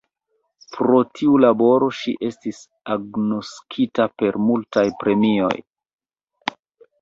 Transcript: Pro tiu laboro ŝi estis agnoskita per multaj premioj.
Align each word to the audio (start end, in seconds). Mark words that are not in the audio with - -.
Pro 0.75 1.01
tiu 1.17 1.35
laboro 1.43 1.89
ŝi 1.97 2.13
estis 2.29 2.61
agnoskita 2.95 4.09
per 4.23 4.41
multaj 4.47 4.85
premioj. 5.05 5.53